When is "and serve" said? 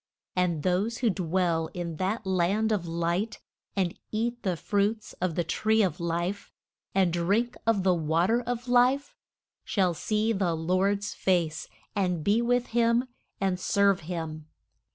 13.39-13.99